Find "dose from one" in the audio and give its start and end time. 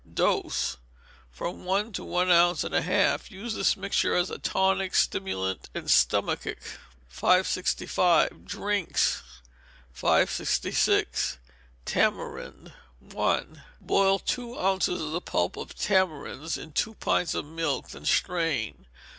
0.15-1.93